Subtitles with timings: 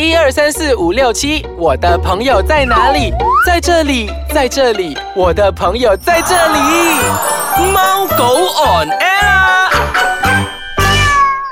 [0.00, 3.12] 一二三四五六七，我的朋友在哪里？
[3.44, 6.58] 在这里，在这里，我的朋友在这里。
[7.72, 9.68] 猫狗 on air 啊。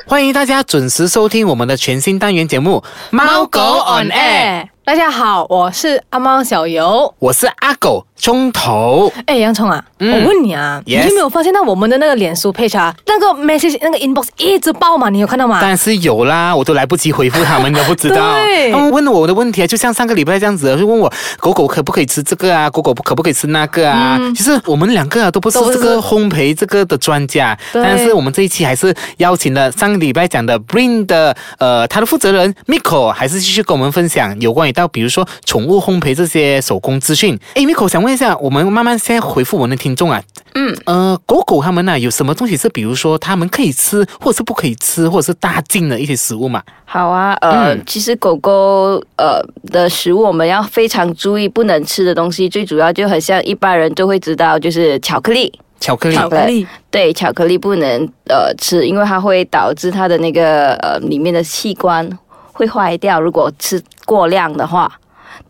[0.07, 2.85] 欢迎大家准时收听我们的全新单元节目
[3.17, 4.63] 《猫狗 on air》。
[4.85, 7.13] 大家好，我是阿猫小游。
[7.19, 9.13] 我是阿狗中头。
[9.27, 15.09] 哎，洋葱啊，嗯我问你啊 Yes 你有没有发现到我们的那个脸书 page 啊，那个 message 那个 inbox 一直爆嘛？
[15.11, 15.61] 你有看到吗？
[15.61, 18.35] 当然是有啦，我都来不及回复他们， 你都不知道。
[18.35, 24.19] 对他们问我的问题啊，就像上个礼拜这样子，就问我狗狗可不可以吃这个啊，狗狗可不可以吃那个啊。
[24.35, 37.39] 其实我们两个啊都不是嗯都不是这个烘焙这个的专家，对但是我们这一期还是邀请了上个礼拜讲的 Bring 的呃他的负责人 Miko，还是继续跟我们分享有关于到比如说宠物烘焙这些手工资讯。
[37.55, 40.23] 诶 m i k o 想问一下，我们慢慢先回复我们的听众啊，
[40.55, 46.63] 嗯，呃，狗狗它们呢、有什么东西是比如说它们可以吃，或者是不可以吃，或者是大禁的一些食物嘛？
[46.85, 55.53] 好啊，呃，嗯其实狗狗呃的食物我们要非常注意不能吃的东西，最主要就很像一般人就会知道，就是巧克力。
[55.79, 62.09] 巧克力，巧克力，对，巧克力不能呃吃，因为它会导致它的那个呃里面的器官
[62.51, 63.21] 会坏掉。
[63.21, 64.91] 如果吃过量的话，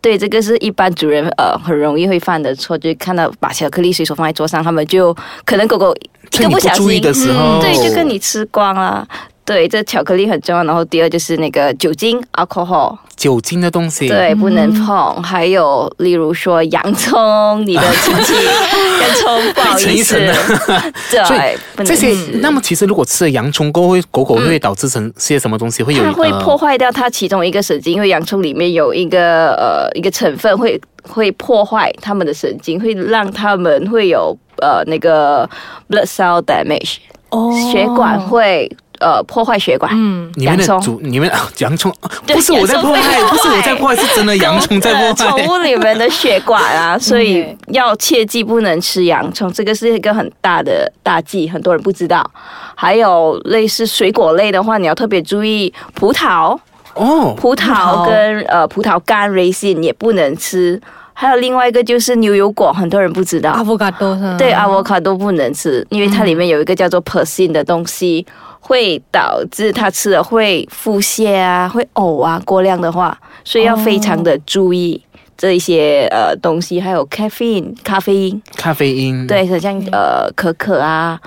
[0.01, 9.07] 对，这个是一般主人呃很容易会犯的错，就是看到把巧克力随手放在桌上，他们就可能狗狗一趁你不个小注意心，的时候，对，就跟你吃光了。
[9.47, 10.61] 对，这巧克力很重要。
[10.65, 15.23] 然后第二就是那个酒精 （alcohol），酒精的东西，对，不能碰。
[15.23, 20.15] 还有例如说洋葱，你的亲戚洋葱不好意思，
[21.09, 25.81] 对，不能这些吃，那么其实如果吃了洋葱过后，会狗狗会导致成些什么东西？
[25.81, 35.49] 会有它会呃破坏掉它其中一个神经，因为洋葱里面有一个呃一个成分会会破坏它们的神经，会让它们会有呃那个
[35.89, 36.97] blood cell damage，
[37.29, 39.91] 哦血管会呃破坏血管。
[39.93, 41.93] 嗯，你们的洋葱主你们啊洋葱，
[42.25, 45.47] 不是我在破坏，不是我在破坏，是真的洋葱在破坏宠坏。
[45.47, 52.29] 物里面的血管啊，所以要切记不能吃洋葱，这个是一个很大的大忌，很多人不知道。
[52.75, 56.57] 还有类似水果类的话，你要特别注意葡萄，
[56.93, 60.79] 哦，葡萄跟呃葡萄干 raisin 也不能吃。
[61.19, 63.49] 还有另外一个就是牛油果，很多人不知道。
[63.49, 64.35] 阿布卡多是吗？
[64.37, 68.23] 对，阿沃卡多不能吃，因为它里面有一个叫做 persin 的东西，
[68.67, 75.01] 会导致他吃了会腹泻啊，会呕啊，过量的话，所以要非常的注意
[75.37, 81.19] 这一些呃东西，还有 caffeine 咖啡因，咖啡因，对，很像呃可可啊。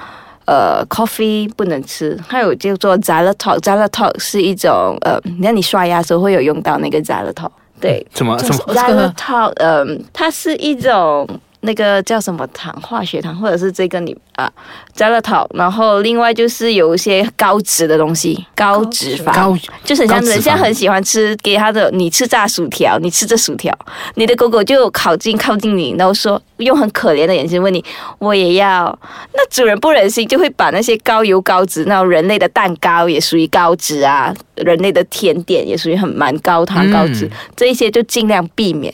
[0.47, 7.49] 呃，coffee 不能吃，还有叫做 xylitol，xylitol 是一种呃，那你刷牙的时候会有用到那个 xylitol，
[7.81, 8.65] 对，什么什么？
[8.67, 11.25] 这个 xylitol，嗯、它是一种
[11.63, 14.51] 那个叫什么糖，化学糖，或者是这个你啊
[14.97, 23.77] xylitol，然后另外就是有一些高脂的东西，高脂肪，高就是很像人家很喜欢吃，给他的你吃炸薯条，你吃这薯条，
[24.15, 27.85] 你的狗狗就靠近靠近你，然后说用很可怜的眼神问你，
[28.19, 28.99] 我也要。
[29.35, 38.93] 那主人不忍心，就会把那些高油高脂，那种人类的蛋糕也属于高脂啊，人类的甜点也属于很蛮高糖高脂，嗯这一些就尽量避免。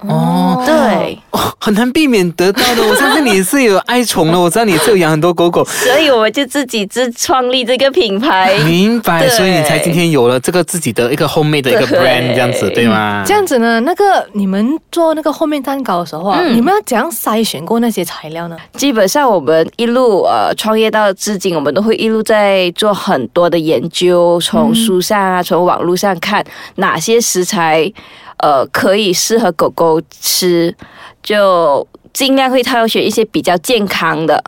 [0.00, 0.62] 哦。
[0.66, 2.86] 对，哦，很难避免得到的。
[2.86, 8.58] 我相信你是有爱宠的，我知道你是有养很多狗狗，所以我们就自己自创立这个品牌。
[8.64, 13.24] 明白，所以你才今天有了这个自己的一个 homemade 的一个 brand 这样子，对吗？
[13.26, 18.56] 这样子呢，那个你们做那个后面蛋糕的时候啊，嗯你们要怎样筛选过那些材料呢？
[18.74, 26.44] 基本上我们一路呃创业到至今，我们都会一路在做很多的研究，从书上啊，从网络上看
[26.76, 27.90] 哪些食材
[28.38, 30.74] 呃可以适合狗狗吃，
[31.22, 34.42] 就尽量会挑选一些比较健康的，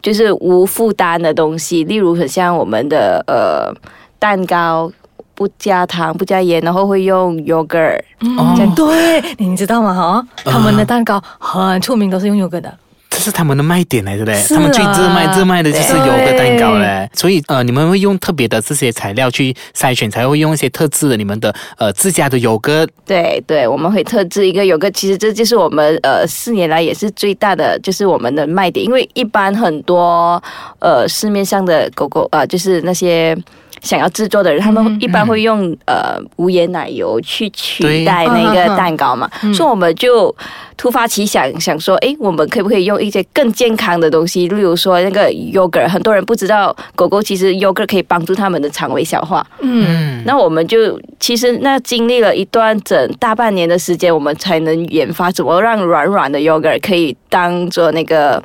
[0.00, 3.72] 就是无负担的东西，例如很像我们的呃
[4.18, 4.90] 蛋糕。
[5.38, 8.00] 不加糖，不加盐，然后会用 yogurt，
[8.36, 9.94] 哦嗯，对，你知道吗？
[9.94, 12.78] 哈，他们的蛋糕很出名，都是用 yogurt 的。
[13.18, 17.10] 这是他们的卖点来的嘞，他们最热卖热卖的就是对油的蛋糕嘞。
[17.12, 22.86] 所以呃，你们会用特别的这些材料去筛选，才会用一些特制的你们的呃自家的油格。
[23.04, 28.86] 对对，我们会特制一个有个，其实这就是我们呃四年来也是最大的，就是我们的卖点。
[28.86, 30.40] 因为一般很多
[30.78, 33.36] 呃市面上的狗狗呃，就是那些
[33.82, 39.52] 想要制作的人，他们嗯一般会用呃无盐奶油去取代那个蛋糕嘛，嗯。
[39.54, 40.34] 所以我们就
[40.76, 49.44] 突发奇想，想说，诶，我们可不可以用一些更健康的东西，例如说那个 yogurt，很多人不知道狗狗其实 yogurt 可以帮助他们的肠胃消化。
[49.60, 58.42] 嗯，那我们就其实那经历了一段整大半年的时间，我们才能研发怎么让软软的 yogurt 可以当做那个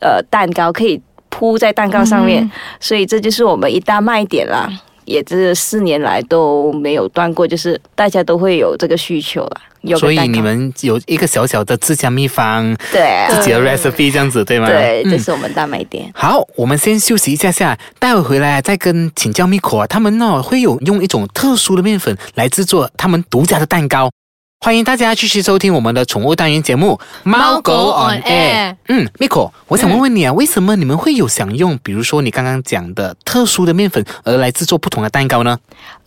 [0.00, 1.00] 呃蛋糕，可以
[1.38, 2.42] 铺在蛋糕上面。
[2.42, 2.50] 嗯
[2.80, 4.68] 所以这就是我们一大卖点啦。
[5.04, 9.62] 也这四年来都没有断过，就是大家都会有这个需求啦。
[9.80, 14.66] 有所以你们有一个小小的自家秘方，对自己的 recipe 这样子，对吗？
[14.66, 16.10] 对，嗯这是我们大卖点。
[16.14, 24.10] 好，我们先休息一下下，待会回来再跟请教 Miko 啊，他们呢会有用一种特殊的面粉来制作他们独家的蛋糕。
[24.60, 35.56] 欢迎大家继续收听我们的宠物单元节目《猫狗 on air 嗯，Miko，我想问问你啊，为什么你们会有想用，比如说你刚刚讲的特殊的面粉，而来制作不同的蛋糕呢？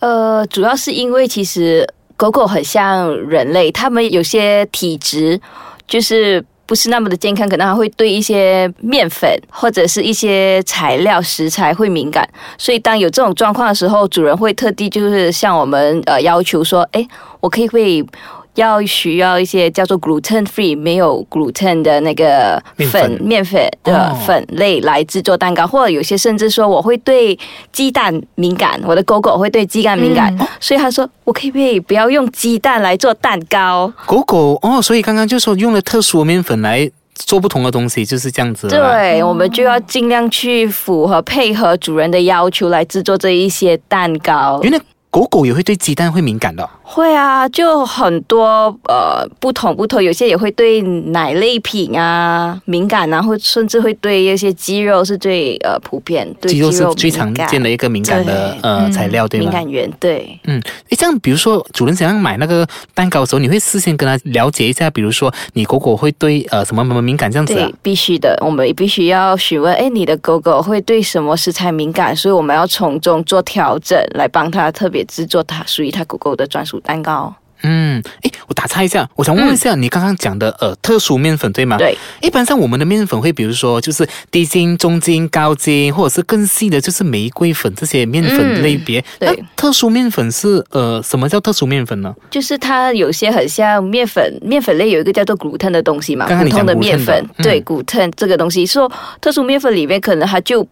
[0.00, 5.40] 呃，主要是因为其实狗狗很像人类，它们有些体质
[5.88, 12.28] 就是不是那么的健康，可能还会对一些面粉或者是一些材料食材会敏感，
[12.58, 17.04] 所以当有这种状况的时候，主人会特地就是向我们呃要求说，哎，
[17.40, 18.06] 我可以不可以？
[18.54, 27.38] 要需要一些叫做 gluten free 没有 gluten 的那个面粉粉面粉的哦粉类来制作蛋糕，或者有些甚至说我会对
[27.72, 33.92] 鸡蛋敏感，我的狗狗会对鸡蛋敏感，所以他说我可以不可以不要用鸡蛋来做蛋糕？
[34.06, 38.68] 狗狗哦，所以刚刚就说用了特殊的面粉来做不同的东西，就是这样子。
[38.68, 44.60] 对，我们就要尽量去符合配合主人的要求来制作这一些蛋糕。
[44.62, 44.78] 原来
[45.12, 46.70] 狗狗也会对鸡蛋会敏感的哦。
[46.82, 59.44] 会啊，就很多呃不同不同，有些也会对奶类品啊敏感啊，或甚至会对一些鸡肉是最呃普遍，对鸡肉是最常见的一个敏感的对呃材料，对吗？
[59.44, 60.38] 敏感源，对。
[60.44, 72.16] 嗯，诶，这样比如说主人想要买那个蛋糕的时候，你会事先跟他了解一下，比如说你狗狗会对呃什么什么敏感这样子啊对？，必须的，我们必须要询问，哎，你的狗狗会对什么食材敏感？
[72.16, 77.34] 所以我们要从中做调整，来帮它特别制作它属于它狗狗的专属蛋糕。
[77.64, 81.78] 嗯，诶，我打岔一下，我想问一下，你刚刚讲的呃特殊面粉对吗？。
[81.78, 89.00] 对，一般上我们的面粉会，比如说就是低筋、中筋、高筋，或者是更细的，就是玫瑰粉这些面粉类别。
[89.20, 92.12] 对特殊面粉是呃什么叫特殊面粉呢？
[92.28, 98.90] 就是它有些很像面粉，面粉类有一个叫做 gluten 的东西嘛，普通的面粉，嗯对 gluten 这个东西，说
[99.20, 100.66] 特殊面粉里面可能它就。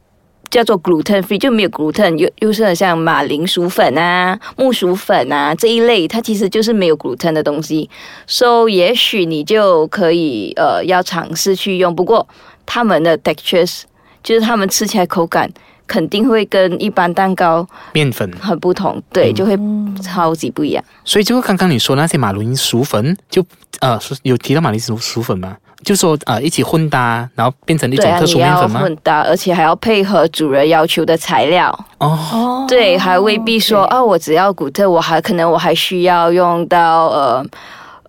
[0.51, 7.89] 叫做 gluten free 就没有 gluten，又又是很像马铃薯粉啊、木薯粉啊这一类，它其实就是没有 gluten 的东西。
[8.27, 12.27] So 也许你就可以呃要尝试去用，不过
[12.67, 13.83] 它们的 textures
[14.23, 15.49] 就是它们吃起来口感
[15.87, 19.59] 肯定会跟一般蛋糕面粉，很不同，对，就会
[20.03, 20.85] 超级不一样。
[21.05, 23.45] 所以就刚刚你说那些马铃薯粉，就
[23.81, 25.57] 呃是有提到马铃薯薯粉吗？
[25.83, 28.81] 就说呃一起混搭，然后变成一种特殊面粉吗？
[28.81, 31.69] 混搭，而且还要配合主人要求的材料。
[31.99, 37.45] 哦，哦对，还未必说啊，我只要骨特，我还可能我还需要用到呃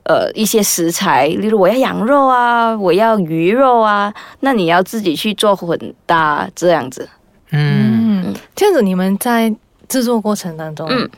[0.03, 7.07] 呃一些食材，例如我要羊肉啊，我要鱼肉啊，那你要自己去做混搭这样子。
[7.51, 9.53] 嗯，嗯，这样子你们在
[9.87, 11.09] 制作过程当中，嗯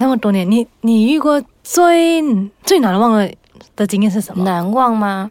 [0.00, 2.22] 那么多年，你你遇过最
[2.62, 3.28] 最难忘的
[3.74, 4.44] 的经验是什么？
[4.44, 5.28] 难忘吗？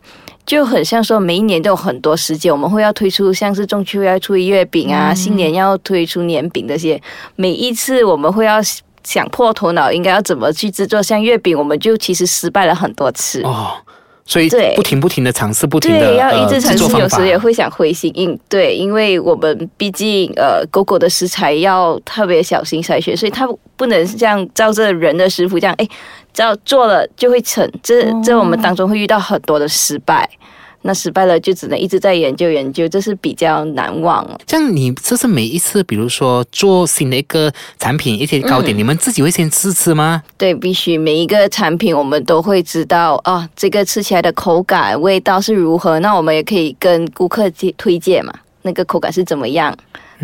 [0.47, 6.99] 就很像说，每一年都有很多时间，我们会要推出像是中秋要出月饼啊，嗯新年要推出年饼这些。
[7.35, 8.59] 每一次我们会要
[9.03, 11.03] 想破头脑，应该要怎么去制作。
[11.03, 13.41] 像月饼，我们就其实失败了很多次。
[13.43, 13.73] 哦，
[14.27, 14.75] 所以对。
[14.75, 17.17] 不停不停的尝试，不停的对，要一直呃尝试，制作方法。
[17.17, 25.87] 有时也会想灰心应对，因为我们毕竟呃狗狗的食材要特别小心筛选，所以它不能像照着人的食谱这样，哎，
[26.33, 27.67] 只要做了就会成。
[27.81, 30.29] 这哦这我们当中会遇到很多的失败，
[30.83, 34.39] 那失败了就只能一直在研究研究，这是比较难忘哦。
[34.45, 40.23] 这样你这是每一次，比如说做新的一个产品，一些糕点，嗯你们自己会先试吃吗？
[40.37, 49.75] 对，必须每一个产品我们都会知道啊，这个吃起来的口感、味道是如何，那我们也可以跟顾客介推荐嘛，那个口感是怎么样？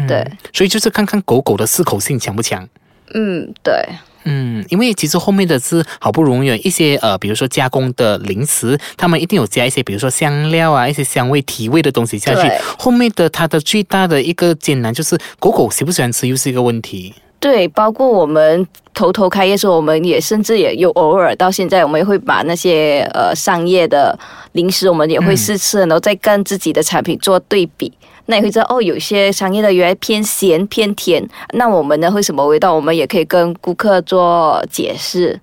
[0.08, 2.68] 对，所以就是看看狗狗的适口性强不强。
[3.14, 3.74] 嗯，对。
[4.26, 12.60] 嗯，因为其实后面的是好不容易有一些呃，比如说加工的零食，他们一定有加一些，比如说香料啊，一些香味提味的东西下去对。
[12.78, 17.14] 后面的它的最大的一个艰难就是狗狗喜不喜欢吃，又是一个问题。
[17.40, 24.18] 对，包括我们头头开业的时候，我们也甚至也有偶尔到现在，我们也会把那些呃商业的
[24.54, 27.92] 零食，我们也会试吃，然后再跟自己的产品做对比。
[28.26, 32.74] 那你会知道哦，有些商业的原来偏咸偏甜，那我们呢会什么味道？
[32.74, 35.40] 我们也可以跟顾客做解释，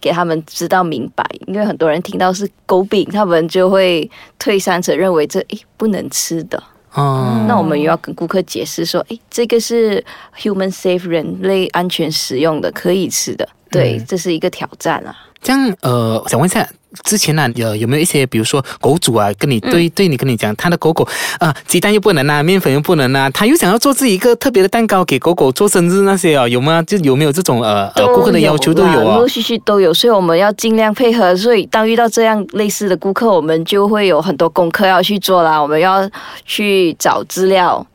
[0.00, 1.24] 给他们知道明白。
[1.46, 4.08] 因为很多人听到是狗饼，他们就会
[4.38, 6.62] 退三者，认为这诶不能吃的。
[6.92, 10.04] 哦，那我们又要跟顾客解释说，诶，这个是
[10.38, 13.48] human safe 人类安全食用的，可以吃的。
[13.70, 15.14] 对，嗯这是一个挑战啊。
[15.40, 16.68] 这样呃，我想问一下，
[17.04, 21.06] 之前呢，有有没有一些，比如说狗主啊，跟你对、对你跟你讲，他的狗狗
[21.38, 26.82] 啊、鸡蛋又不能啊，面粉又不能啊，他又想要做自己一个特别的蛋糕给狗狗做生日那些哦，有吗？
[26.82, 29.28] 就有没有这种呃呃顾客的要求都有啦陆哦陆？
[29.28, 31.36] 续续都有，所以我们要尽量配合。
[31.36, 35.60] 所以当遇到这样类似的顾客，我们就会有很多功课要去做啦。
[35.60, 36.08] 我们要
[36.46, 37.86] 去找资料，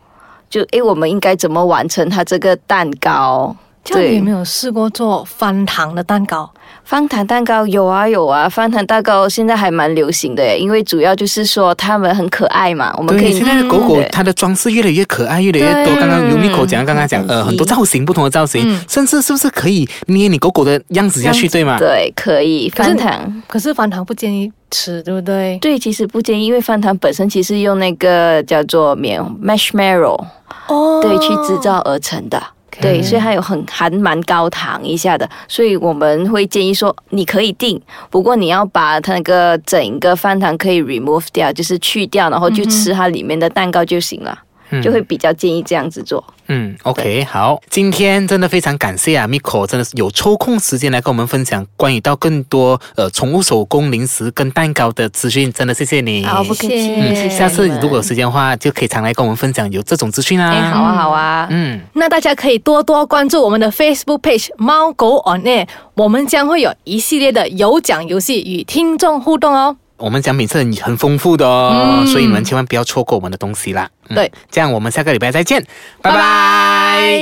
[0.50, 3.56] 就诶，我们应该怎么完成它这个蛋糕？
[3.84, 6.50] 这样你有没有试过做翻糖的蛋糕？
[6.86, 15.94] 翻糖蛋糕有啊有啊，翻糖蛋糕现在还蛮流行的耶，因为主要就是说它们很可爱嘛，我们可，以现在的狗狗它的装饰越来越可爱，越来越多。
[15.94, 21.78] 对刚刚有 Miko 讲，刚刚讲呃很多造型，不同的造型，嗯甚至是不是可以捏你狗狗的样子下去，对吗？
[21.78, 23.44] 对，可以翻糖。
[23.48, 25.58] 可是翻糖不建议吃，对不对？
[25.60, 30.22] 对，其实不建议，因为翻糖本身其实用那个叫做棉 marshmallow，
[30.68, 32.42] 哦对，去制造而成的。
[32.82, 44.38] 对，所以它有很含蛮高糖一下的，所以我们会建议说，你可以定，不过你要把它那个整个饭堂可以 remove 掉，就是去掉，然后就吃它里面的蛋糕就行了，
[44.82, 46.24] 就会比较建议这样子做。
[46.48, 56.24] 嗯，OK，好，今天真的非常感谢啊，Miko，真的是有抽空时间来跟我们分享关于到更多呃宠物手工零食跟蛋糕的资讯，真的谢谢你。
[56.26, 60.52] 好，不客气，嗯下次如果有时间的话，就可以常来跟我们分享有这种资讯啊。
[60.52, 65.66] 哎，好啊，好啊，嗯，那大家可以多多关注我们的 Facebook page 猫狗 on air，
[65.96, 69.78] 我们将会有一系列的有奖游戏与听众互动哦。
[69.98, 73.90] 我们奖品是很很丰富的哦，所以你们千万不要错过我们的东西啦。
[74.10, 75.62] 嗯对，这样我们下个礼拜再见，
[76.02, 76.18] 拜拜。
[76.18, 77.22] 拜拜